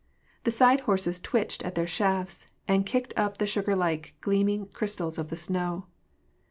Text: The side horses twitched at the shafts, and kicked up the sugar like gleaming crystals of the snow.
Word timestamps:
The 0.45 0.49
side 0.49 0.79
horses 0.89 1.19
twitched 1.19 1.61
at 1.63 1.75
the 1.75 1.85
shafts, 1.85 2.47
and 2.67 2.87
kicked 2.87 3.13
up 3.15 3.37
the 3.37 3.45
sugar 3.45 3.75
like 3.75 4.15
gleaming 4.19 4.65
crystals 4.69 5.19
of 5.19 5.29
the 5.29 5.37
snow. 5.37 5.85